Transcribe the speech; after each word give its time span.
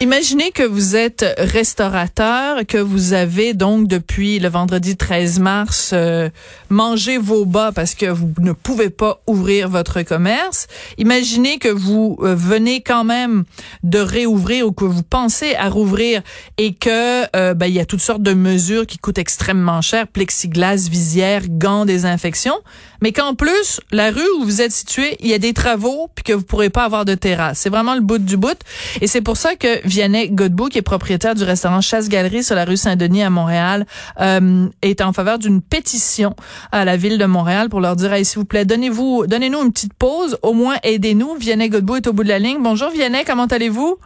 Imaginez 0.00 0.52
que 0.52 0.62
vous 0.62 0.94
êtes 0.94 1.26
restaurateur, 1.38 2.64
que 2.68 2.78
vous 2.78 3.14
avez 3.14 3.52
donc 3.52 3.88
depuis 3.88 4.38
le 4.38 4.48
vendredi 4.48 4.96
13 4.96 5.40
mars 5.40 5.90
euh, 5.92 6.30
mangé 6.70 7.18
vos 7.18 7.44
bas 7.44 7.72
parce 7.74 7.96
que 7.96 8.06
vous 8.06 8.32
ne 8.38 8.52
pouvez 8.52 8.90
pas 8.90 9.20
ouvrir 9.26 9.68
votre 9.68 10.02
commerce. 10.02 10.68
Imaginez 10.98 11.58
que 11.58 11.68
vous 11.68 12.16
euh, 12.20 12.36
venez 12.36 12.80
quand 12.80 13.02
même 13.02 13.42
de 13.82 13.98
réouvrir 13.98 14.68
ou 14.68 14.72
que 14.72 14.84
vous 14.84 15.02
pensez 15.02 15.56
à 15.56 15.68
rouvrir 15.68 16.22
et 16.58 16.74
que 16.74 17.24
euh, 17.34 17.54
ben, 17.54 17.66
il 17.66 17.74
y 17.74 17.80
a 17.80 17.84
toutes 17.84 18.00
sortes 18.00 18.22
de 18.22 18.34
mesures 18.34 18.86
qui 18.86 18.98
coûtent 18.98 19.18
extrêmement 19.18 19.80
cher, 19.80 20.06
plexiglas, 20.06 20.88
visière, 20.88 21.42
gants, 21.48 21.86
désinfection, 21.86 22.54
mais 23.02 23.10
qu'en 23.10 23.34
plus 23.34 23.80
la 23.90 24.12
rue 24.12 24.30
où 24.38 24.44
vous 24.44 24.62
êtes 24.62 24.70
situé, 24.70 25.16
il 25.18 25.26
y 25.26 25.34
a 25.34 25.40
des 25.40 25.54
travaux 25.54 26.08
puis 26.14 26.22
que 26.22 26.34
vous 26.34 26.44
pourrez 26.44 26.70
pas 26.70 26.84
avoir 26.84 27.04
de 27.04 27.16
terrasse. 27.16 27.58
C'est 27.58 27.70
vraiment 27.70 27.96
le 27.96 28.00
bout 28.00 28.18
du 28.18 28.36
bout 28.36 28.60
et 29.00 29.08
c'est 29.08 29.22
pour 29.22 29.36
ça 29.36 29.56
que 29.56 29.87
Vianney 29.88 30.30
Godbout, 30.30 30.68
qui 30.68 30.78
est 30.78 30.82
propriétaire 30.82 31.34
du 31.34 31.42
restaurant 31.42 31.80
Chasse-Galerie 31.80 32.42
sur 32.42 32.54
la 32.54 32.64
rue 32.64 32.76
Saint-Denis 32.76 33.24
à 33.24 33.30
Montréal, 33.30 33.86
euh, 34.20 34.66
est 34.82 35.00
en 35.00 35.12
faveur 35.12 35.38
d'une 35.38 35.60
pétition 35.60 36.36
à 36.70 36.84
la 36.84 36.96
ville 36.96 37.18
de 37.18 37.24
Montréal 37.24 37.68
pour 37.68 37.80
leur 37.80 37.96
dire, 37.96 38.12
hey, 38.12 38.24
s'il 38.24 38.38
vous 38.38 38.44
plaît, 38.44 38.64
donnez-vous, 38.64 39.26
donnez-nous 39.26 39.64
une 39.64 39.72
petite 39.72 39.94
pause, 39.94 40.38
au 40.42 40.52
moins 40.52 40.76
aidez-nous. 40.84 41.34
Vianney 41.34 41.68
Godbout 41.68 41.96
est 41.96 42.06
au 42.06 42.12
bout 42.12 42.24
de 42.24 42.28
la 42.28 42.38
ligne. 42.38 42.58
Bonjour 42.62 42.90
Vianney, 42.90 43.24
comment 43.26 43.46
allez-vous? 43.46 43.98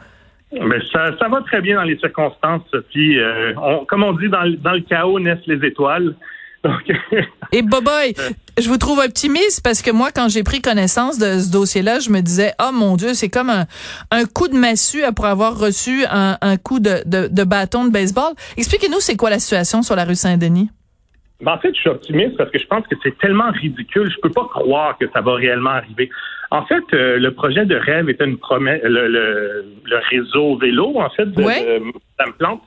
Mais 0.53 0.79
ça, 0.93 1.29
va 1.29 1.41
très 1.47 1.61
bien 1.61 1.77
dans 1.77 1.83
les 1.83 1.99
circonstances, 1.99 2.63
Sophie. 2.71 3.19
Euh, 3.19 3.53
comme 3.89 4.05
on 4.05 4.13
dit, 4.13 4.29
dans 4.29 4.43
le 4.73 4.81
chaos 4.81 5.19
naissent 5.19 5.47
les 5.47 5.67
étoiles. 5.67 6.15
Et 7.53 7.63
Boboy, 7.63 8.15
je 8.59 8.69
vous 8.69 8.79
trouve 8.79 8.99
optimiste 8.99 9.63
parce 9.63 9.83
que 9.83 9.91
moi, 9.91 10.11
quand 10.15 10.29
j'ai 10.29 10.43
pris 10.43 10.61
connaissance 10.61 11.19
de 11.19 11.41
ce 11.41 11.53
dossier-là, 11.53 11.99
je 11.99 12.11
me 12.11 12.21
disais, 12.21 12.53
oh 12.63 12.71
mon 12.73 12.97
Dieu, 12.97 13.15
c'est 13.15 13.29
comme 13.29 13.51
un, 13.51 13.67
un, 14.11 14.25
coup 14.25 14.49
de 14.49 14.57
massue 14.57 15.03
après 15.03 15.29
avoir 15.29 15.59
reçu 15.59 16.05
un, 16.11 16.39
un 16.41 16.57
coup 16.57 16.81
de, 16.81 17.03
de, 17.07 17.29
de, 17.29 17.45
bâton 17.45 17.85
de 17.85 17.91
baseball. 17.91 18.33
Expliquez-nous, 18.57 19.01
c'est 19.01 19.17
quoi 19.17 19.31
la 19.31 19.39
situation 19.39 19.83
sur 19.83 19.97
la 19.97 20.05
rue 20.05 20.15
Saint-Denis? 20.15 20.71
Ben, 21.41 21.53
en 21.53 21.59
fait, 21.59 21.75
je 21.75 21.81
suis 21.81 21.91
optimiste 21.91 22.37
parce 22.37 22.51
que 22.51 22.59
je 22.59 22.67
pense 22.67 22.87
que 22.87 22.95
c'est 23.03 23.19
tellement 23.19 23.51
ridicule. 23.51 24.11
Je 24.11 24.21
peux 24.21 24.31
pas 24.31 24.47
croire 24.49 24.97
que 24.99 25.07
ça 25.13 25.21
va 25.21 25.35
réellement 25.35 25.71
arriver. 25.71 26.09
En 26.53 26.65
fait, 26.67 26.85
euh, 26.93 27.19
le 27.19 27.35
projet 27.35 27.65
de 27.65 27.75
rêve 27.75 28.09
était 28.09 28.25
une 28.25 28.39
promesse, 28.39 28.81
le, 28.85 29.09
le, 29.09 29.65
le 29.85 29.97
réseau 30.11 30.57
vélo, 30.59 31.01
en 31.01 31.11
fait, 31.11 31.27
de, 31.27 31.43
ouais. 31.43 31.81
de 31.81 32.33
Plante 32.39 32.63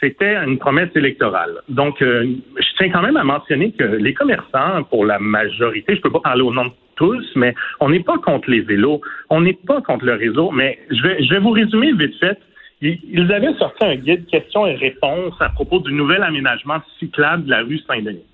c'était 0.00 0.36
une 0.36 0.58
promesse 0.58 0.90
électorale. 0.94 1.62
Donc, 1.68 2.02
euh, 2.02 2.26
je 2.56 2.76
tiens 2.76 2.90
quand 2.90 3.02
même 3.02 3.16
à 3.16 3.24
mentionner 3.24 3.72
que 3.72 3.84
les 3.84 4.14
commerçants, 4.14 4.82
pour 4.90 5.04
la 5.06 5.18
majorité, 5.18 5.96
je 5.96 6.00
peux 6.00 6.10
pas 6.10 6.20
parler 6.20 6.42
au 6.42 6.52
nom 6.52 6.66
de 6.66 6.72
tous, 6.96 7.24
mais 7.34 7.54
on 7.80 7.90
n'est 7.90 8.02
pas 8.02 8.18
contre 8.18 8.50
les 8.50 8.60
vélos, 8.60 9.00
on 9.30 9.40
n'est 9.40 9.58
pas 9.66 9.80
contre 9.80 10.04
le 10.04 10.14
réseau, 10.14 10.50
mais 10.50 10.78
je 10.90 11.02
vais, 11.02 11.22
je 11.22 11.30
vais 11.30 11.40
vous 11.40 11.50
résumer 11.50 11.92
vite 11.92 12.18
fait. 12.18 12.38
Ils 12.82 13.32
avaient 13.32 13.54
sorti 13.54 13.84
un 13.84 13.96
guide 13.96 14.26
questions 14.26 14.66
et 14.66 14.74
réponses 14.74 15.34
à 15.40 15.48
propos 15.48 15.78
du 15.78 15.94
nouvel 15.94 16.22
aménagement 16.22 16.82
cyclable 16.98 17.44
de 17.44 17.50
la 17.50 17.62
rue 17.62 17.78
Saint-Denis. 17.86 18.24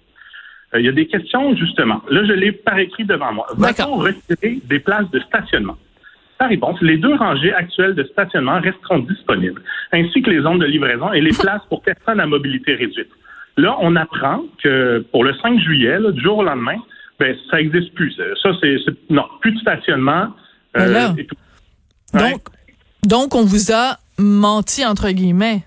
Euh, 0.75 0.81
il 0.81 0.87
y 0.87 0.89
a 0.89 0.93
des 0.93 1.07
questions, 1.07 1.55
justement. 1.55 2.03
Là, 2.09 2.25
je 2.25 2.33
l'ai 2.33 2.51
par 2.51 2.79
écrit 2.79 3.05
devant 3.05 3.33
moi. 3.33 3.47
Va-t-on 3.57 3.97
retirer 3.97 4.59
des 4.65 4.81
places 4.81 5.11
de 5.11 5.21
stationnement? 5.21 5.77
Réponse, 6.47 6.81
les 6.81 6.97
deux 6.97 7.15
rangées 7.15 7.53
actuelles 7.53 7.95
de 7.95 8.05
stationnement 8.05 8.61
resteront 8.61 9.01
disponibles, 9.01 9.63
ainsi 9.93 10.23
que 10.23 10.31
les 10.31 10.43
zones 10.43 10.59
de 10.59 10.67
livraison 10.67 11.13
et 11.13 11.21
les 11.21 11.33
places 11.39 11.63
pour 11.69 11.83
personnes 11.83 12.21
à 12.21 12.27
mobilité 12.27 12.75
réduite. 12.75 13.11
Là, 13.57 13.77
on 13.81 13.97
apprend 13.97 14.45
que 14.63 15.05
pour 15.13 15.25
le 15.25 15.35
5 15.35 15.59
juillet, 15.61 15.99
du 16.13 16.21
jour 16.23 16.39
au 16.39 16.45
lendemain, 16.45 16.77
ben, 17.19 17.37
ça 17.51 17.59
n'existe 17.59 17.95
plus. 17.95 18.15
Ça, 18.43 18.51
c'est, 18.61 18.77
non, 19.11 19.25
plus 19.41 19.53
de 19.53 19.59
stationnement. 19.59 20.29
Euh, 20.77 21.15
et 21.17 21.27
tout. 21.27 21.37
Donc, 22.15 22.43
donc, 23.07 23.35
on 23.35 23.45
vous 23.45 23.73
a 23.73 23.99
menti, 24.19 24.87
entre 24.87 25.11
guillemets. 25.11 25.65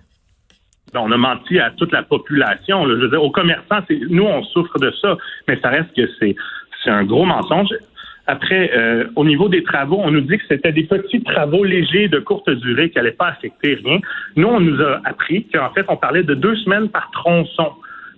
Ben, 0.93 1.01
on 1.01 1.11
a 1.11 1.17
menti 1.17 1.59
à 1.59 1.71
toute 1.71 1.91
la 1.91 2.03
population. 2.03 2.87
Je 2.87 2.93
veux 2.93 3.09
dire, 3.09 3.21
aux 3.21 3.31
commerçants, 3.31 3.81
nous, 4.09 4.23
on 4.23 4.43
souffre 4.45 4.79
de 4.79 4.91
ça, 5.01 5.17
mais 5.47 5.59
ça 5.61 5.69
reste 5.69 5.93
que 5.95 6.09
c'est, 6.19 6.35
c'est 6.83 6.89
un 6.89 7.03
gros 7.03 7.25
mensonge. 7.25 7.69
Après, 8.27 8.71
euh, 8.75 9.05
au 9.15 9.23
niveau 9.23 9.49
des 9.49 9.63
travaux, 9.63 9.99
on 10.03 10.11
nous 10.11 10.21
dit 10.21 10.37
que 10.37 10.43
c'était 10.47 10.71
des 10.71 10.83
petits 10.83 11.21
travaux 11.21 11.63
légers 11.63 12.07
de 12.07 12.19
courte 12.19 12.49
durée 12.49 12.89
qui 12.89 12.97
n'allaient 12.97 13.11
pas 13.11 13.27
affecter 13.27 13.75
rien. 13.75 13.99
Nous, 14.35 14.47
on 14.47 14.59
nous 14.59 14.81
a 14.81 14.99
appris 15.05 15.47
qu'en 15.53 15.69
fait, 15.71 15.85
on 15.89 15.97
parlait 15.97 16.23
de 16.23 16.33
deux 16.33 16.55
semaines 16.57 16.89
par 16.89 17.11
tronçon, 17.11 17.73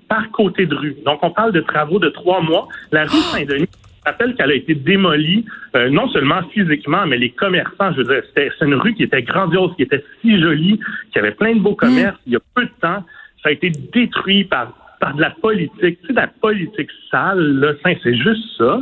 par 0.08 0.32
côté 0.32 0.66
de 0.66 0.76
rue. 0.76 0.96
Donc, 1.06 1.20
on 1.24 1.32
parle 1.32 1.52
de 1.52 1.60
travaux 1.60 2.00
de 2.00 2.10
trois 2.10 2.42
mois. 2.42 2.68
La 2.94 3.04
rue 3.04 3.18
Saint-Denis, 3.18 3.68
je 3.74 4.12
rappelle 4.12 4.36
qu'elle 4.36 4.52
a 4.52 4.56
été 4.56 4.76
démolie, 4.76 5.44
euh, 5.76 5.90
non 5.90 6.08
seulement 6.10 6.42
physiquement, 6.54 7.06
mais 7.06 7.18
les 7.18 7.32
commerçants, 7.32 7.92
je 7.92 7.98
veux 7.98 8.06
dire, 8.06 8.24
c'est 8.34 8.66
une 8.66 8.76
rue 8.76 8.94
qui 8.94 9.04
était 9.04 9.24
grandiose, 9.24 9.76
qui 9.76 9.84
était 9.84 10.04
si 10.22 10.40
jolie, 10.40 10.80
qui 11.12 11.20
avait 11.20 11.32
plein 11.32 11.54
de 11.54 11.60
beaux 11.60 11.76
commerces. 11.76 12.18
Il 12.26 12.34
y 12.34 12.38
a 12.38 12.42
peu 12.56 12.64
de 12.64 12.72
temps, 12.82 13.04
ça 13.44 13.50
a 13.50 13.52
été 13.52 13.70
détruit 13.70 14.46
par 14.46 14.74
par 15.00 15.16
de 15.16 15.22
la 15.22 15.30
politique, 15.30 16.00
tu 16.02 16.08
sais, 16.08 16.14
de 16.14 16.18
la 16.18 16.28
politique 16.28 16.90
sale, 17.12 17.60
là, 17.60 17.74
c'est 17.84 18.16
juste 18.16 18.44
ça. 18.58 18.82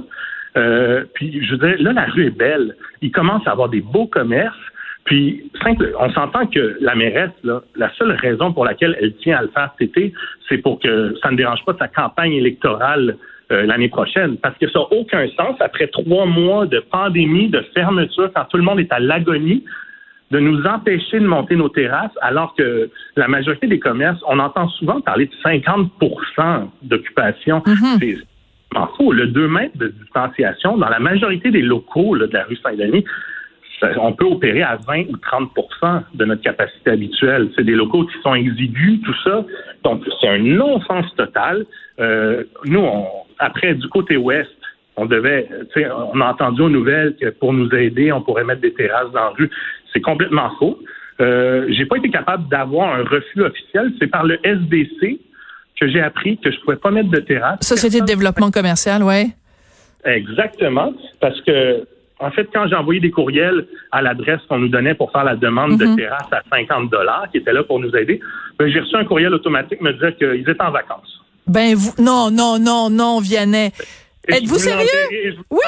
Euh, 0.58 1.04
puis, 1.14 1.44
je 1.44 1.56
veux 1.56 1.58
dire, 1.58 1.76
là, 1.80 1.94
la 1.94 2.06
rue 2.06 2.28
est 2.28 2.38
belle. 2.38 2.76
Il 3.02 3.12
commence 3.12 3.46
à 3.48 3.52
avoir 3.52 3.70
des 3.70 3.82
beaux 3.82 4.08
commerces. 4.08 4.56
Puis, 5.04 5.52
simple, 5.62 5.94
on 6.00 6.10
s'entend 6.12 6.48
que 6.48 6.78
la 6.82 6.96
mairesse, 6.96 7.32
là, 7.44 7.62
la 7.76 7.94
seule 7.94 8.12
raison 8.12 8.54
pour 8.54 8.66
laquelle 8.66 8.98
elle 9.00 9.14
tient 9.18 9.38
à 9.38 9.42
le 9.44 9.50
faire 9.50 9.70
cet 9.78 9.90
été, 9.90 10.14
c'est 10.50 10.58
pour 10.58 10.80
que 10.80 11.14
ça 11.22 11.30
ne 11.30 11.38
dérange 11.38 11.64
pas 11.66 11.76
sa 11.78 11.88
campagne 11.88 12.34
électorale 12.34 13.18
euh, 13.52 13.66
l'année 13.66 13.90
prochaine. 13.90 14.38
Parce 14.38 14.58
que 14.58 14.68
ça 14.70 14.80
n'a 14.80 14.86
aucun 14.92 15.28
sens, 15.38 15.58
après 15.60 15.88
trois 15.88 16.26
mois 16.26 16.66
de 16.66 16.80
pandémie, 16.80 17.50
de 17.50 17.64
fermeture, 17.76 18.32
quand 18.34 18.46
tout 18.46 18.58
le 18.58 18.64
monde 18.64 18.80
est 18.80 18.92
à 18.92 19.00
l'agonie, 19.00 19.64
de 20.32 20.40
nous 20.40 20.66
empêcher 20.66 21.20
de 21.20 21.28
monter 21.28 21.56
nos 21.56 21.70
terrasses, 21.70 22.12
alors 22.22 22.56
que 22.56 22.90
la 23.16 23.28
majorité 23.28 23.68
des 23.68 23.78
commerces, 23.78 24.20
on 24.28 24.40
entend 24.40 24.68
souvent 24.70 25.00
parler 25.02 25.28
de 25.28 25.34
50% 25.44 26.70
d'occupation. 26.82 27.62
Mm-hmm 28.76 28.96
faux. 28.98 29.12
Le 29.12 29.28
2 29.28 29.48
mètres 29.48 29.78
de 29.78 29.88
distanciation, 29.88 30.78
dans 30.78 30.90
la 30.90 31.00
majorité 31.00 31.52
des 31.52 31.62
locaux 31.62 32.18
de 32.18 32.30
la 32.32 32.44
rue 32.44 32.58
Saint-Denis, 32.58 33.06
on 33.98 34.14
peut 34.14 34.26
opérer 34.26 34.64
à 34.64 34.78
20 34.88 35.10
ou 35.10 35.18
30% 35.18 36.04
de 36.14 36.26
notre 36.26 36.42
capacité 36.42 36.92
habituelle. 36.92 37.50
C'est 37.56 37.66
des 37.66 37.76
locaux 37.76 38.06
qui 38.06 38.18
sont 38.22 38.34
exigus, 38.34 39.02
tout 39.04 39.16
ça. 39.24 39.46
Donc, 39.84 40.02
c'est 40.20 40.30
un 40.30 40.40
non-sens 40.40 41.06
total. 41.16 41.66
Euh, 42.00 42.44
nous, 42.66 42.80
on, 42.80 43.06
après, 43.38 43.76
du 43.76 43.88
côté 43.90 44.16
ouest, 44.16 44.50
on 44.96 45.06
devait, 45.06 45.50
on 46.14 46.22
a 46.22 46.32
entendu 46.32 46.62
aux 46.62 46.70
nouvelles 46.70 47.18
que 47.20 47.30
pour 47.30 47.52
nous 47.52 47.70
aider, 47.76 48.14
on 48.14 48.22
pourrait 48.22 48.46
mettre 48.46 48.62
des 48.62 48.74
terrasses 48.74 49.12
dans 49.12 49.26
la 49.26 49.30
rue. 49.30 49.50
C'est 49.92 50.02
complètement 50.02 50.52
faux. 50.58 50.80
Euh, 51.20 51.66
j'ai 51.70 51.86
pas 51.86 51.98
été 51.98 52.10
capable 52.10 52.48
d'avoir 52.48 52.96
un 52.96 53.04
refus 53.04 53.42
officiel. 53.42 53.92
C'est 54.00 54.08
par 54.08 54.26
le 54.26 54.40
SDC, 54.46 55.20
que 55.80 55.88
j'ai 55.90 56.02
appris 56.02 56.38
que 56.38 56.52
je 56.52 56.60
pouvais 56.62 56.78
pas 56.78 56.92
mettre 56.92 57.10
de 57.10 57.20
terrasse. 57.20 57.60
Société 57.62 58.00
de 58.02 58.06
développement 58.06 58.52
commercial, 58.52 59.04
ouais. 59.04 59.28
Exactement, 60.06 60.94
parce 61.20 61.40
que 61.42 61.86
en 62.20 62.32
fait, 62.32 62.48
quand 62.54 62.66
j'ai 62.70 62.76
envoyé 62.76 63.02
des 63.02 63.12
courriels 63.12 63.68
à 63.92 64.02
l'adresse 64.02 64.40
qu'on 64.48 64.58
nous 64.60 64.70
donnait 64.70 64.94
pour 64.96 65.12
faire 65.12 65.26
la 65.26 65.36
demande 65.36 65.78
de 65.78 65.86
Mhm. 65.86 65.98
terrasse 65.98 66.32
à 66.32 66.42
50 66.50 66.90
dollars, 66.90 67.28
qui 67.30 67.40
était 67.40 67.52
là 67.52 67.64
pour 67.64 67.80
nous 67.82 67.94
aider, 67.94 68.22
ben, 68.58 68.70
j'ai 68.72 68.80
reçu 68.80 68.96
un 68.96 69.04
courriel 69.04 69.34
automatique 69.34 69.82
me 69.82 69.92
disant 69.92 70.12
qu'ils 70.14 70.48
étaient 70.50 70.62
en 70.62 70.72
vacances. 70.72 71.20
Ben 71.46 71.76
vous, 71.76 71.94
non, 72.02 72.32
non, 72.32 72.58
non, 72.58 72.90
non, 72.90 73.20
Vianney. 73.20 73.72
Êtes-vous 74.30 74.54
vous 74.54 74.60
sérieux? 74.60 75.36
Oui. 75.52 75.60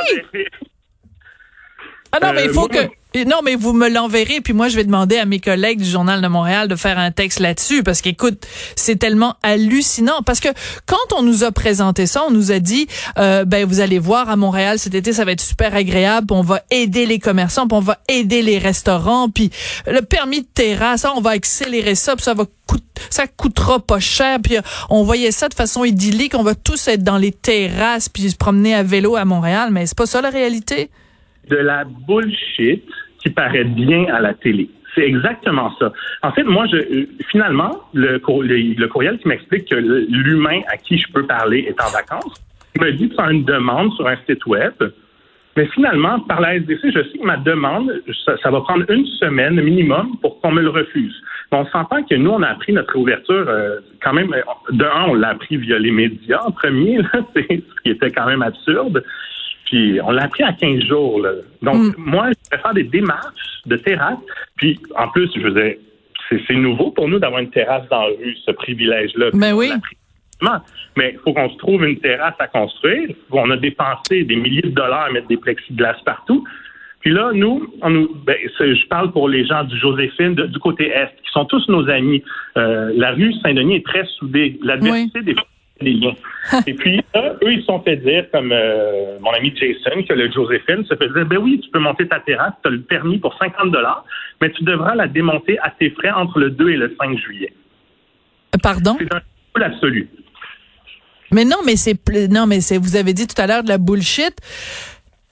Ah 2.11 2.19
non, 2.21 2.31
mais 2.33 2.45
il 2.45 2.49
Euh, 2.49 2.53
faut 2.53 2.61
moi- 2.61 2.69
que 2.69 2.87
non, 3.25 3.37
mais 3.43 3.55
vous 3.55 3.73
me 3.73 3.89
l'enverrez, 3.89 4.41
puis 4.41 4.53
moi 4.53 4.67
je 4.67 4.75
vais 4.75 4.83
demander 4.83 5.17
à 5.17 5.25
mes 5.25 5.39
collègues 5.39 5.79
du 5.79 5.89
Journal 5.89 6.21
de 6.21 6.27
Montréal 6.27 6.67
de 6.67 6.75
faire 6.75 6.99
un 6.99 7.11
texte 7.11 7.39
là-dessus, 7.39 7.83
parce 7.83 8.01
qu'écoute, 8.01 8.45
c'est 8.75 8.97
tellement 8.97 9.35
hallucinant. 9.43 10.21
Parce 10.25 10.39
que 10.39 10.49
quand 10.85 11.15
on 11.15 11.23
nous 11.23 11.43
a 11.43 11.51
présenté 11.51 12.05
ça, 12.05 12.23
on 12.27 12.31
nous 12.31 12.51
a 12.51 12.59
dit, 12.59 12.87
euh, 13.17 13.45
ben 13.45 13.65
vous 13.65 13.79
allez 13.79 13.99
voir 13.99 14.29
à 14.29 14.35
Montréal 14.35 14.79
cet 14.79 14.95
été, 14.95 15.13
ça 15.13 15.25
va 15.25 15.31
être 15.31 15.41
super 15.41 15.75
agréable, 15.75 16.27
on 16.31 16.41
va 16.41 16.61
aider 16.71 17.05
les 17.05 17.19
commerçants, 17.19 17.67
puis 17.67 17.77
on 17.77 17.81
va 17.81 17.99
aider 18.09 18.41
les 18.41 18.57
restaurants, 18.57 19.29
puis 19.29 19.49
le 19.85 20.01
permis 20.01 20.41
de 20.41 20.47
terrasse, 20.53 21.05
on 21.05 21.21
va 21.21 21.31
accélérer 21.31 21.95
ça, 21.95 22.15
puis 22.15 22.23
ça 22.23 22.33
va 22.33 22.45
coûter, 22.65 22.83
ça 23.09 23.27
coûtera 23.27 23.79
pas 23.79 23.99
cher. 23.99 24.39
Puis 24.41 24.57
on 24.89 25.03
voyait 25.03 25.31
ça 25.31 25.49
de 25.49 25.53
façon 25.53 25.83
idyllique. 25.83 26.35
On 26.35 26.43
va 26.43 26.55
tous 26.55 26.87
être 26.87 27.03
dans 27.03 27.17
les 27.17 27.31
terrasses 27.31 28.09
puis 28.09 28.29
se 28.29 28.35
promener 28.35 28.75
à 28.75 28.83
vélo 28.83 29.15
à 29.15 29.25
Montréal, 29.25 29.69
mais 29.71 29.85
c'est 29.85 29.97
pas 29.97 30.05
ça 30.05 30.21
la 30.21 30.29
réalité? 30.29 30.89
De 31.49 31.55
la 31.55 31.85
bullshit 31.85 32.83
qui 33.19 33.29
paraît 33.29 33.63
bien 33.63 34.05
à 34.13 34.19
la 34.19 34.33
télé. 34.33 34.69
C'est 34.95 35.03
exactement 35.03 35.71
ça. 35.77 35.91
En 36.23 36.31
fait, 36.31 36.43
moi, 36.43 36.65
je, 36.71 37.05
finalement, 37.29 37.83
le, 37.93 38.17
courriel 38.17 39.19
qui 39.19 39.27
m'explique 39.27 39.69
que 39.69 39.75
l'humain 39.75 40.61
à 40.71 40.77
qui 40.77 40.97
je 40.97 41.11
peux 41.11 41.25
parler 41.25 41.67
est 41.67 41.79
en 41.81 41.91
vacances, 41.91 42.41
me 42.79 42.91
dit 42.91 43.07
de 43.07 43.13
faire 43.13 43.29
une 43.29 43.43
demande 43.43 43.93
sur 43.93 44.07
un 44.07 44.17
site 44.27 44.45
web. 44.45 44.73
Mais 45.55 45.65
finalement, 45.73 46.19
par 46.19 46.39
la 46.39 46.55
SDC, 46.55 46.91
je 46.93 47.03
sais 47.11 47.17
que 47.17 47.25
ma 47.25 47.37
demande, 47.37 47.91
ça, 48.25 48.49
va 48.49 48.61
prendre 48.61 48.85
une 48.89 49.05
semaine 49.05 49.59
minimum 49.61 50.17
pour 50.21 50.39
qu'on 50.39 50.51
me 50.51 50.61
le 50.61 50.69
refuse. 50.69 51.15
on 51.51 51.65
s'entend 51.67 52.03
que 52.03 52.13
nous, 52.13 52.29
on 52.29 52.43
a 52.43 52.49
appris 52.49 52.73
notre 52.73 52.95
ouverture 52.95 53.45
euh, 53.47 53.79
quand 54.01 54.13
même. 54.13 54.29
De 54.71 54.85
un, 54.85 55.05
on 55.09 55.13
l'a 55.15 55.29
appris 55.29 55.57
via 55.57 55.79
les 55.79 55.91
médias 55.91 56.41
en 56.45 56.51
premier, 56.51 56.99
ce 57.35 57.41
qui 57.83 57.89
était 57.89 58.11
quand 58.11 58.27
même 58.27 58.43
absurde. 58.43 59.03
Puis 59.67 59.99
on 60.03 60.11
l'a 60.11 60.23
appris 60.23 60.43
à 60.43 60.53
15 60.53 60.83
jours. 60.85 61.25
Donc, 61.61 61.75
mm. 61.75 61.93
moi, 61.97 62.29
je 62.29 62.55
vais 62.55 62.61
faire 62.61 62.73
des 62.73 62.83
démarches 62.83 63.61
de 63.65 63.75
terrasse. 63.75 64.19
Puis, 64.55 64.79
en 64.95 65.09
plus, 65.09 65.29
je 65.35 65.41
veux 65.41 65.77
c'est 66.29 66.55
nouveau 66.55 66.91
pour 66.91 67.07
nous 67.07 67.19
d'avoir 67.19 67.41
une 67.41 67.49
terrasse 67.49 67.87
dans 67.89 68.01
la 68.01 68.07
rue, 68.07 68.35
ce 68.45 68.51
privilège-là. 68.51 69.29
Mais 69.33 69.51
ben 69.51 69.53
oui. 69.53 69.71
Mais 70.97 71.13
il 71.13 71.19
faut 71.19 71.33
qu'on 71.33 71.49
se 71.49 71.57
trouve 71.57 71.85
une 71.85 71.99
terrasse 71.99 72.35
à 72.39 72.47
construire. 72.47 73.09
On 73.31 73.49
a 73.49 73.57
dépensé 73.57 74.23
des 74.23 74.35
milliers 74.35 74.61
de 74.61 74.69
dollars 74.69 75.05
à 75.05 75.11
mettre 75.11 75.27
des 75.27 75.37
plexiglas 75.37 75.95
partout. 76.05 76.43
Puis 76.99 77.11
là, 77.11 77.31
nous, 77.33 77.73
on 77.81 77.89
nous 77.89 78.13
ben, 78.25 78.35
je 78.59 78.87
parle 78.87 79.11
pour 79.11 79.29
les 79.29 79.45
gens 79.45 79.63
du 79.63 79.77
Joséphine, 79.77 80.35
du 80.35 80.59
côté 80.59 80.89
Est, 80.89 81.15
qui 81.23 81.31
sont 81.31 81.45
tous 81.45 81.67
nos 81.69 81.89
amis. 81.89 82.23
Euh, 82.57 82.91
la 82.95 83.11
rue 83.11 83.33
Saint-Denis 83.41 83.77
est 83.77 83.85
très 83.85 84.05
soudée. 84.17 84.59
L'adversité 84.63 85.21
des 85.21 85.35
liens. 85.81 86.15
Et 86.65 86.73
puis, 86.73 87.01
eux, 87.15 87.51
ils 87.51 87.63
sont 87.65 87.81
fait 87.81 87.97
dire, 87.97 88.25
comme 88.31 88.51
euh, 88.51 89.17
mon 89.19 89.31
ami 89.31 89.53
Jason, 89.55 90.03
que 90.03 90.13
le 90.13 90.31
Joséphine 90.31 90.85
se 90.85 90.95
fait 90.95 91.09
dire, 91.09 91.25
ben 91.25 91.37
oui, 91.37 91.59
tu 91.63 91.69
peux 91.69 91.79
monter 91.79 92.07
ta 92.07 92.19
terrasse, 92.19 92.53
tu 92.61 92.67
as 92.67 92.71
le 92.71 92.81
permis 92.81 93.19
pour 93.19 93.37
50 93.37 93.71
dollars, 93.71 94.05
mais 94.41 94.51
tu 94.51 94.63
devras 94.63 94.95
la 94.95 95.07
démonter 95.07 95.59
à 95.59 95.71
tes 95.71 95.89
frais 95.91 96.11
entre 96.11 96.39
le 96.39 96.51
2 96.51 96.69
et 96.69 96.77
le 96.77 96.95
5 96.99 97.17
juillet. 97.17 97.53
Pardon? 98.61 98.95
C'est 98.99 99.13
un 99.13 99.21
peu 99.53 99.63
absolu. 99.63 100.09
Mais 101.31 101.45
non, 101.45 101.57
mais 101.65 101.75
c'est 101.75 101.97
non, 102.29 102.47
mais 102.47 102.61
c'est 102.61 102.77
vous 102.77 102.95
avez 102.95 103.13
dit 103.13 103.27
tout 103.27 103.39
à 103.41 103.47
l'heure 103.47 103.63
de 103.63 103.69
la 103.69 103.77
bullshit. 103.77 104.33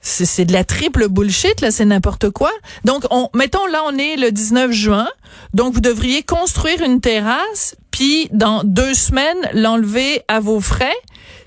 C'est 0.00 0.44
de 0.44 0.52
la 0.52 0.62
triple 0.62 1.08
bullshit 1.08 1.60
là, 1.62 1.72
c'est 1.72 1.84
n'importe 1.84 2.30
quoi. 2.30 2.52
Donc 2.84 3.04
on 3.10 3.28
mettons 3.34 3.66
là 3.66 3.82
on 3.86 3.96
est 3.98 4.16
le 4.16 4.30
19 4.30 4.70
juin. 4.70 5.08
Donc 5.52 5.74
vous 5.74 5.80
devriez 5.80 6.22
construire 6.22 6.82
une 6.82 7.00
terrasse 7.00 7.76
puis 7.96 8.28
dans 8.30 8.62
deux 8.62 8.92
semaines 8.92 9.48
l'enlever 9.54 10.20
à 10.28 10.40
vos 10.40 10.60
frais 10.60 10.98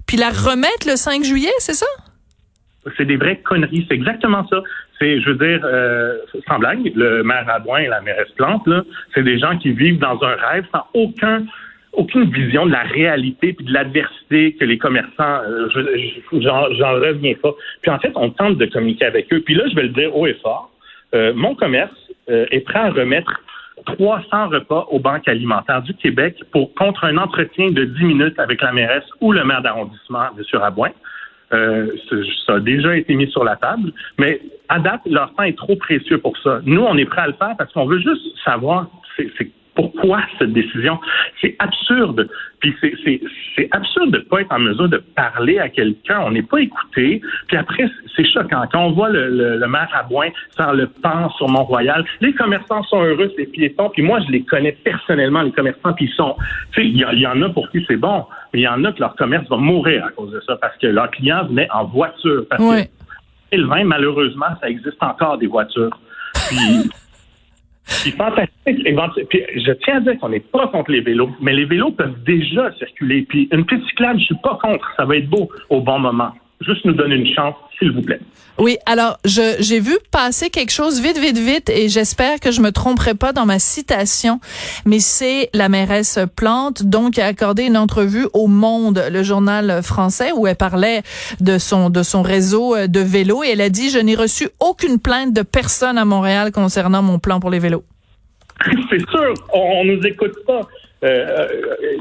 puis 0.07 0.17
la 0.17 0.29
remettre 0.29 0.87
le 0.87 0.95
5 0.95 1.23
juillet, 1.23 1.53
c'est 1.59 1.75
ça? 1.75 1.85
C'est 2.97 3.05
des 3.05 3.17
vraies 3.17 3.39
conneries, 3.41 3.85
c'est 3.87 3.93
exactement 3.93 4.47
ça. 4.47 4.63
C'est, 4.97 5.21
je 5.21 5.29
veux 5.29 5.35
dire, 5.35 5.61
euh, 5.63 6.17
sans 6.47 6.57
blague, 6.57 6.91
le 6.95 7.23
maire 7.23 7.45
Abouin 7.47 7.79
et 7.79 7.87
la 7.87 8.01
mairesse 8.01 8.31
Plante, 8.35 8.67
c'est 9.13 9.21
des 9.21 9.37
gens 9.37 9.57
qui 9.59 9.71
vivent 9.71 9.99
dans 9.99 10.19
un 10.23 10.35
rêve 10.35 10.65
sans 10.73 10.85
aucun 10.93 11.45
aucune 11.93 12.31
vision 12.31 12.65
de 12.65 12.71
la 12.71 12.83
réalité 12.83 13.53
puis 13.53 13.65
de 13.65 13.73
l'adversité 13.73 14.53
que 14.53 14.65
les 14.65 14.77
commerçants, 14.77 15.41
euh, 15.47 15.67
j'en 16.33 16.93
reviens 16.93 17.33
pas. 17.41 17.53
Puis 17.81 17.91
en 17.91 17.99
fait, 17.99 18.11
on 18.15 18.29
tente 18.29 18.57
de 18.57 18.65
communiquer 18.67 19.05
avec 19.05 19.31
eux. 19.33 19.41
Puis 19.41 19.55
là, 19.55 19.63
je 19.69 19.75
vais 19.75 19.83
le 19.83 19.89
dire 19.89 20.15
haut 20.15 20.27
et 20.27 20.35
fort, 20.35 20.71
euh, 21.15 21.33
mon 21.35 21.55
commerce 21.55 21.91
euh, 22.29 22.45
est 22.51 22.61
prêt 22.61 22.79
à 22.79 22.91
remettre 22.91 23.41
300 23.85 24.49
repas 24.49 24.87
aux 24.91 24.99
banques 24.99 25.27
alimentaires 25.27 25.81
du 25.81 25.93
Québec 25.93 26.35
pour 26.51 26.73
contre 26.75 27.03
un 27.05 27.17
entretien 27.17 27.71
de 27.71 27.85
10 27.85 28.03
minutes 28.03 28.39
avec 28.39 28.61
la 28.61 28.71
mairesse 28.71 29.05
ou 29.21 29.31
le 29.31 29.43
maire 29.43 29.61
d'arrondissement, 29.61 30.27
M. 30.37 30.43
Rabouin. 30.53 30.91
ça 31.51 32.53
a 32.53 32.59
déjà 32.59 32.95
été 32.95 33.15
mis 33.15 33.29
sur 33.31 33.43
la 33.43 33.55
table, 33.55 33.91
mais 34.17 34.41
à 34.69 34.79
date, 34.79 35.01
leur 35.05 35.33
temps 35.33 35.43
est 35.43 35.57
trop 35.57 35.75
précieux 35.75 36.19
pour 36.19 36.37
ça. 36.37 36.61
Nous, 36.65 36.81
on 36.81 36.97
est 36.97 37.05
prêt 37.05 37.21
à 37.21 37.27
le 37.27 37.33
faire 37.33 37.55
parce 37.57 37.71
qu'on 37.73 37.85
veut 37.85 37.99
juste 37.99 38.21
savoir 38.43 38.87
c'est 39.17 39.51
pourquoi 39.75 40.21
cette 40.37 40.53
décision? 40.53 40.99
C'est 41.41 41.55
absurde. 41.59 42.29
Puis 42.59 42.75
c'est 43.55 43.69
absurde 43.71 44.11
de 44.11 44.17
ne 44.17 44.23
pas 44.23 44.41
être 44.41 44.51
en 44.51 44.59
mesure 44.59 44.89
de 44.89 44.97
parler 44.97 45.59
à 45.59 45.69
quelqu'un. 45.69 46.21
On 46.25 46.31
n'est 46.31 46.43
pas 46.43 46.59
écouté. 46.59 47.21
Puis 47.47 47.57
après, 47.57 47.89
c'est 48.15 48.25
choquant. 48.25 48.63
Quand 48.71 48.85
on 48.85 48.91
voit 48.91 49.09
le, 49.09 49.57
le, 49.57 49.67
maire 49.67 49.89
Abouin 49.93 50.27
faire 50.57 50.73
le 50.73 50.87
pan 50.87 51.29
sur 51.37 51.47
Mont-Royal, 51.47 52.03
les 52.19 52.33
commerçants 52.33 52.83
sont 52.83 53.01
heureux, 53.01 53.31
les 53.37 53.45
piétons. 53.45 53.89
Puis 53.89 54.01
moi, 54.01 54.19
je 54.27 54.31
les 54.31 54.43
connais 54.43 54.73
personnellement, 54.73 55.41
les 55.41 55.51
commerçants. 55.51 55.93
Puis 55.93 56.05
ils 56.05 56.15
sont... 56.15 56.35
Tu 56.73 56.81
sais, 56.81 56.87
il 56.87 56.97
y, 56.97 57.27
en 57.27 57.41
a 57.41 57.49
pour 57.49 57.69
qui 57.69 57.83
c'est 57.87 57.97
bon. 57.97 58.25
Mais 58.53 58.59
il 58.59 58.63
y 58.63 58.67
en 58.67 58.83
a 58.83 58.91
que 58.91 58.99
leur 58.99 59.15
commerce 59.15 59.47
va 59.49 59.57
mourir 59.57 60.05
à 60.05 60.09
cause 60.09 60.31
de 60.31 60.41
ça 60.41 60.57
parce 60.57 60.75
que 60.77 60.87
leurs 60.87 61.11
clients 61.11 61.45
venaient 61.45 61.69
en 61.71 61.85
voiture. 61.85 62.43
Parce 62.49 62.61
que 62.61 63.55
le 63.55 63.65
vin, 63.67 63.85
malheureusement, 63.85 64.47
ça 64.61 64.69
existe 64.69 65.01
encore 65.01 65.37
des 65.37 65.47
voitures. 65.47 65.97
Puis... 66.49 66.89
Puis 68.01 68.11
fantastique. 68.11 68.49
Puis 69.29 69.43
je 69.55 69.71
tiens 69.83 69.97
à 69.97 69.99
dire 70.01 70.19
qu'on 70.19 70.29
n'est 70.29 70.39
pas 70.39 70.67
contre 70.67 70.91
les 70.91 71.01
vélos, 71.01 71.31
mais 71.41 71.53
les 71.53 71.65
vélos 71.65 71.91
peuvent 71.91 72.23
déjà 72.23 72.71
circuler. 72.73 73.25
Puis 73.27 73.49
une 73.51 73.65
petite 73.65 73.85
cyclade, 73.87 74.17
je 74.19 74.25
suis 74.25 74.37
pas 74.41 74.57
contre. 74.61 74.93
Ça 74.97 75.05
va 75.05 75.17
être 75.17 75.29
beau 75.29 75.49
au 75.69 75.81
bon 75.81 75.99
moment. 75.99 76.31
Juste 76.61 76.83
nous 76.85 76.93
donner 76.93 77.15
une 77.15 77.33
chance, 77.33 77.55
s'il 77.77 77.91
vous 77.91 78.01
plaît. 78.01 78.19
Oui, 78.59 78.77
alors 78.85 79.17
j'ai 79.23 79.79
vu 79.79 79.97
passer 80.11 80.49
quelque 80.49 80.71
chose 80.71 81.01
vite, 81.01 81.17
vite, 81.17 81.37
vite, 81.37 81.69
et 81.69 81.87
j'espère 81.87 82.41
que 82.41 82.51
je 82.51 82.59
me 82.59 82.73
tromperai 82.73 83.13
pas 83.13 83.31
dans 83.31 83.45
ma 83.45 83.57
citation, 83.57 84.41
mais 84.85 84.99
c'est 84.99 85.49
la 85.53 85.69
mairesse 85.69 86.19
Plante, 86.35 86.83
donc 86.83 87.13
qui 87.13 87.21
a 87.21 87.27
accordé 87.27 87.63
une 87.63 87.77
entrevue 87.77 88.27
au 88.33 88.47
Monde, 88.47 89.01
le 89.09 89.23
journal 89.23 89.81
français, 89.81 90.33
où 90.35 90.45
elle 90.45 90.57
parlait 90.57 91.03
de 91.39 91.57
son 91.57 91.89
de 91.89 92.03
son 92.03 92.21
réseau 92.21 92.75
euh, 92.75 92.87
de 92.87 92.99
vélos, 92.99 93.45
et 93.45 93.51
elle 93.51 93.61
a 93.61 93.69
dit 93.69 93.89
je 93.89 93.99
n'ai 93.99 94.15
reçu 94.15 94.49
aucune 94.59 94.99
plainte 94.99 95.33
de 95.33 95.41
personne 95.41 95.97
à 95.97 96.03
Montréal 96.03 96.51
concernant 96.51 97.01
mon 97.01 97.17
plan 97.17 97.39
pour 97.39 97.51
les 97.51 97.59
vélos. 97.59 97.85
c'est 98.89 99.09
sûr, 99.09 99.33
on, 99.53 99.85
ne 99.85 99.95
nous 99.95 100.05
écoute 100.05 100.35
pas. 100.45 100.67
Euh, 101.03 101.07
euh, 101.07 101.47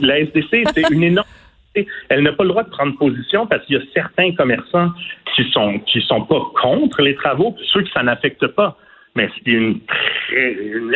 la 0.00 0.18
SDC, 0.18 0.64
c'est 0.74 0.90
une 0.90 1.04
énorme 1.04 1.28
elle 1.74 2.22
n'a 2.22 2.32
pas 2.32 2.44
le 2.44 2.50
droit 2.50 2.62
de 2.62 2.70
prendre 2.70 2.96
position 2.96 3.46
parce 3.46 3.64
qu'il 3.66 3.76
y 3.76 3.78
a 3.78 3.84
certains 3.94 4.32
commerçants 4.32 4.90
qui 5.34 5.44
sont 5.50 5.78
qui 5.80 6.00
sont 6.02 6.22
pas 6.22 6.40
contre 6.60 7.02
les 7.02 7.14
travaux, 7.14 7.54
ceux 7.72 7.82
qui 7.82 7.92
ça 7.92 8.02
n'affecte 8.02 8.46
pas. 8.48 8.76
Mais 9.14 9.28
c'est 9.34 9.50
une, 9.50 9.80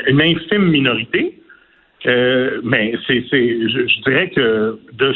une, 0.06 0.20
infime 0.20 0.68
minorité. 0.70 1.38
Euh, 2.06 2.60
mais 2.62 2.94
c'est, 3.06 3.22
je, 3.30 4.02
dirais 4.02 4.30
que 4.30 4.78
de, 4.92 5.14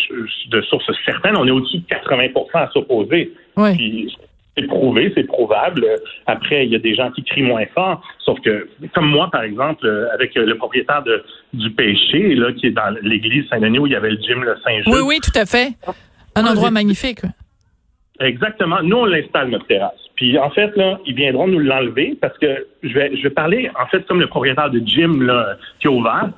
de 0.48 0.60
sources 0.62 0.90
certaines, 1.04 1.36
on 1.36 1.46
est 1.46 1.50
au-dessus 1.50 1.78
de 1.78 1.86
80% 1.86 2.48
à 2.54 2.70
s'opposer. 2.72 3.32
Oui. 3.56 4.16
C'est 4.56 4.66
prouvé, 4.66 5.12
c'est 5.14 5.26
prouvable. 5.26 5.86
Après, 6.26 6.64
il 6.64 6.72
y 6.72 6.76
a 6.76 6.78
des 6.78 6.94
gens 6.94 7.10
qui 7.10 7.22
crient 7.22 7.42
moins 7.42 7.66
fort. 7.74 8.02
Sauf 8.24 8.40
que, 8.40 8.68
comme 8.94 9.08
moi, 9.08 9.28
par 9.30 9.42
exemple, 9.42 9.86
avec 10.14 10.34
le 10.34 10.54
propriétaire 10.56 11.02
de, 11.02 11.22
du 11.52 11.70
péché, 11.70 12.34
là, 12.34 12.52
qui 12.52 12.68
est 12.68 12.70
dans 12.70 12.94
l'église 13.02 13.46
Saint-Denis 13.48 13.78
où 13.78 13.86
il 13.86 13.92
y 13.92 13.96
avait 13.96 14.10
le 14.10 14.20
gym 14.20 14.42
le 14.42 14.56
Saint-Jean. 14.64 14.90
Oui, 14.90 15.00
oui, 15.04 15.18
tout 15.22 15.38
à 15.38 15.44
fait. 15.44 15.74
Un 16.34 16.46
endroit 16.46 16.70
magnifique. 16.70 17.20
Exactement. 18.20 18.82
Nous, 18.82 18.96
on 18.96 19.04
l'installe, 19.04 19.50
notre 19.50 19.66
terrasse. 19.66 20.00
Puis, 20.14 20.38
en 20.38 20.50
fait, 20.50 20.74
là, 20.76 20.98
ils 21.04 21.14
viendront 21.14 21.46
nous 21.46 21.58
l'enlever 21.58 22.16
parce 22.20 22.36
que 22.38 22.66
je 22.82 22.94
vais, 22.94 23.14
je 23.14 23.22
vais 23.22 23.30
parler, 23.30 23.70
en 23.78 23.86
fait, 23.86 24.06
comme 24.06 24.20
le 24.20 24.26
propriétaire 24.26 24.70
de 24.70 24.78
gym, 24.78 25.22
là, 25.22 25.56
qui 25.80 25.86
est 25.86 25.90
ouvert. 25.90 26.30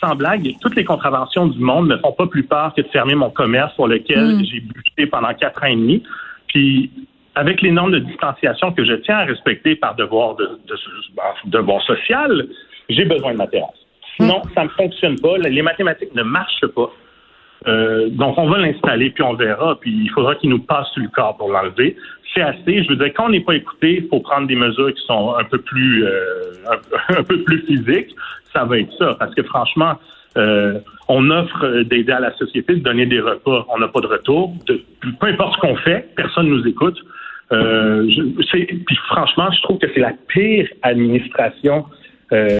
Sans 0.00 0.16
blague, 0.16 0.50
toutes 0.60 0.74
les 0.74 0.84
contraventions 0.84 1.46
du 1.46 1.60
monde 1.60 1.88
ne 1.88 1.96
font 1.98 2.10
pas 2.10 2.26
plus 2.26 2.42
peur 2.42 2.74
que 2.74 2.82
de 2.82 2.88
fermer 2.88 3.14
mon 3.14 3.30
commerce 3.30 3.72
pour 3.76 3.86
lequel 3.86 4.38
mm. 4.38 4.44
j'ai 4.46 4.58
buté 4.58 5.06
pendant 5.06 5.32
quatre 5.32 5.62
ans 5.62 5.68
et 5.68 5.76
demi. 5.76 6.02
Puis, 6.48 6.90
avec 7.34 7.62
les 7.62 7.70
normes 7.70 7.92
de 7.92 7.98
distanciation 7.98 8.72
que 8.72 8.84
je 8.84 8.94
tiens 8.94 9.18
à 9.18 9.24
respecter 9.24 9.76
par 9.76 9.94
devoir 9.94 10.36
de, 10.36 10.58
de 10.68 11.50
devoir 11.50 11.82
social, 11.82 12.46
j'ai 12.88 13.04
besoin 13.04 13.32
de 13.32 13.38
ma 13.38 13.46
terrasse. 13.46 13.70
Sinon, 14.16 14.42
ça 14.54 14.64
ne 14.64 14.68
fonctionne 14.70 15.18
pas. 15.20 15.38
Les 15.38 15.62
mathématiques 15.62 16.14
ne 16.14 16.22
marchent 16.22 16.66
pas. 16.74 16.90
Euh, 17.66 18.08
donc, 18.10 18.36
on 18.38 18.48
va 18.48 18.58
l'installer, 18.58 19.10
puis 19.10 19.22
on 19.22 19.34
verra. 19.34 19.78
Puis, 19.80 19.90
il 20.04 20.10
faudra 20.10 20.34
qu'il 20.34 20.50
nous 20.50 20.60
passe 20.60 20.88
sur 20.92 21.02
le 21.02 21.08
corps 21.08 21.36
pour 21.36 21.50
l'enlever. 21.50 21.96
C'est 22.34 22.42
assez. 22.42 22.82
Je 22.82 22.88
veux 22.88 22.96
dire, 22.96 23.12
quand 23.14 23.26
on 23.26 23.30
n'est 23.30 23.40
pas 23.40 23.54
écouté, 23.54 24.00
il 24.02 24.08
faut 24.08 24.20
prendre 24.20 24.46
des 24.46 24.56
mesures 24.56 24.92
qui 24.92 25.04
sont 25.06 25.34
un 25.34 25.44
peu 25.44 25.58
plus, 25.58 26.04
euh, 26.04 26.52
un, 27.08 27.22
peu 27.28 27.42
plus 27.42 27.62
physiques. 27.66 28.14
Ça 28.52 28.64
va 28.64 28.78
être 28.78 28.92
ça. 28.98 29.14
Parce 29.18 29.34
que 29.34 29.42
franchement, 29.44 29.94
euh, 30.36 30.78
on 31.08 31.30
offre 31.30 31.82
d'aider 31.82 32.12
à 32.12 32.20
la 32.20 32.34
société, 32.36 32.74
de 32.74 32.80
donner 32.80 33.06
des 33.06 33.20
repas. 33.20 33.66
On 33.68 33.78
n'a 33.78 33.88
pas 33.88 34.00
de 34.00 34.06
retour. 34.06 34.54
peu 34.66 35.26
importe 35.26 35.54
ce 35.56 35.60
qu'on 35.60 35.76
fait, 35.76 36.08
personne 36.16 36.48
ne 36.48 36.56
nous 36.56 36.66
écoute. 36.66 36.98
Euh, 37.52 38.06
puis 38.86 38.96
franchement, 39.08 39.50
je 39.52 39.62
trouve 39.62 39.78
que 39.78 39.86
c'est 39.92 40.00
la 40.00 40.14
pire 40.28 40.68
administration 40.82 41.84
euh, 42.32 42.56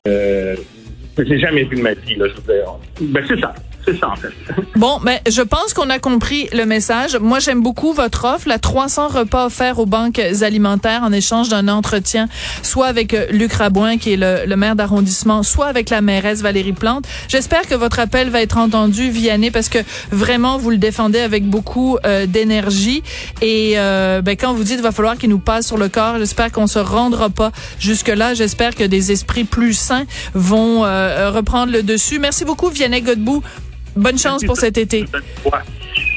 que 1.17 1.25
j'ai 1.25 1.39
jamais 1.39 1.65
vue 1.65 1.77
de 1.77 1.83
ma 1.83 1.95
vie. 1.95 2.17
Là, 2.17 2.27
je 2.29 2.35
veux 2.35 2.55
dire. 2.55 2.75
Ben, 3.01 3.25
c'est 3.27 3.41
ça. 3.41 3.55
Bon, 4.77 4.99
mais 5.03 5.21
je 5.29 5.43
pense 5.43 5.75
qu'on 5.75 5.91
a 5.91 5.99
compris 5.99 6.49
le 6.53 6.65
message. 6.65 7.17
Moi, 7.17 7.39
j'aime 7.39 7.63
beaucoup 7.63 7.93
votre 7.93 8.25
offre, 8.25 8.49
la 8.49 8.59
300 8.59 9.09
repas 9.09 9.47
offerts 9.47 9.79
aux 9.79 9.87
banques 9.87 10.19
alimentaires 10.41 11.03
en 11.03 11.13
échange 11.13 11.49
d'un 11.49 11.69
entretien, 11.69 12.29
soit 12.63 12.87
avec 12.87 13.15
euh, 13.15 13.27
Luc 13.31 13.53
Rabouin, 13.53 13.99
qui 13.99 14.15
est 14.15 14.17
le, 14.17 14.57
maire 14.57 14.75
d'arrondissement, 14.75 15.43
soit 15.43 15.67
avec 15.67 15.91
la 15.91 16.01
mairesse 16.01 16.43
Valérie 16.43 16.73
Plante. 16.73 17.05
J'espère 17.29 17.67
que 17.69 17.75
votre 17.75 18.01
appel 18.01 18.31
va 18.31 18.41
être 18.41 18.57
entendu, 18.57 19.11
Vianney, 19.11 19.51
parce 19.51 19.69
que 19.69 19.79
vraiment, 20.11 20.59
vous 20.59 20.71
le 20.71 20.79
défendez 20.79 21.21
avec 21.21 21.45
beaucoup 21.45 21.99
euh, 22.05 22.27
d'énergie. 22.27 23.03
Et 23.41 23.75
euh, 23.77 24.23
ben, 24.23 24.37
quand 24.37 24.55
vous 24.55 24.65
dites 24.65 24.81
va 24.81 24.93
falloir 24.93 25.17
qu'il 25.17 25.31
nous 25.31 25.39
passe 25.39 25.67
sur 25.67 25.79
le 25.79 25.89
corps, 25.89 26.19
j'espère 26.19 26.51
qu'on 26.51 26.67
se 26.67 26.79
rendra 26.79 27.31
pas 27.31 27.53
jusque-là. 27.79 28.35
J'espère 28.35 28.75
que 28.75 28.85
des 28.85 29.13
esprits 29.13 29.45
plus 29.45 29.75
sains 29.75 30.05
vont 30.35 30.83
reprendre 30.83 31.73
le 31.73 31.83
dessus. 31.83 32.19
Merci 32.19 32.45
beaucoup, 32.45 32.69
Vianney 32.69 33.03
Godbout. 33.03 33.43
Bonne 33.97 34.19
chance 34.19 34.45
pour 34.45 34.57
cet 34.57 34.79
été. 34.79 35.07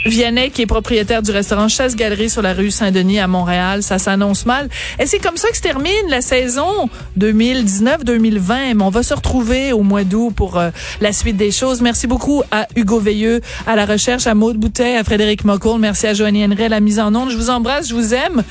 Vianney, 0.05 0.51
qui 0.51 0.61
est 0.61 0.67
propriétaire 0.67 1.23
du 1.23 1.31
restaurant 1.31 1.67
Chasse 1.67 1.95
Galerie 1.95 2.29
sur 2.29 2.43
la 2.43 2.53
rue 2.53 2.69
Saint-Denis 2.69 3.19
à 3.19 3.27
Montréal, 3.27 3.81
ça 3.81 3.97
s'annonce 3.97 4.45
mal. 4.45 4.69
Et 4.99 5.07
c'est 5.07 5.17
comme 5.17 5.35
ça 5.35 5.49
que 5.49 5.57
se 5.57 5.63
termine 5.63 5.91
la 6.09 6.21
saison 6.21 6.89
2019-2020. 7.19 8.75
Mais 8.75 8.83
on 8.83 8.89
va 8.89 9.01
se 9.01 9.15
retrouver 9.15 9.73
au 9.73 9.81
mois 9.81 10.03
d'août 10.03 10.31
pour 10.35 10.59
euh, 10.59 10.69
la 11.01 11.11
suite 11.11 11.37
des 11.37 11.51
choses. 11.51 11.81
Merci 11.81 12.05
beaucoup 12.05 12.43
à 12.51 12.67
Hugo 12.75 12.99
Veilleux, 12.99 13.41
à 13.65 13.75
la 13.75 13.87
recherche, 13.87 14.27
à 14.27 14.35
Maude 14.35 14.57
Boutet, 14.57 14.95
à 14.95 15.03
Frédéric 15.03 15.43
Mocoul. 15.43 15.79
Merci 15.79 16.05
à 16.05 16.13
Joanie 16.13 16.45
Henry 16.45 16.65
à 16.65 16.69
la 16.69 16.79
mise 16.79 16.99
en 16.99 17.13
onde. 17.15 17.31
Je 17.31 17.37
vous 17.37 17.49
embrasse, 17.49 17.89
je 17.89 17.95
vous 17.95 18.13
aime. 18.13 18.43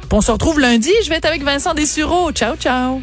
Puis 0.00 0.08
on 0.12 0.20
se 0.20 0.30
retrouve 0.30 0.60
lundi. 0.60 0.92
Je 1.04 1.08
vais 1.08 1.16
être 1.16 1.26
avec 1.26 1.42
Vincent 1.42 1.72
Dessureau. 1.72 2.32
Ciao, 2.32 2.54
ciao. 2.56 3.00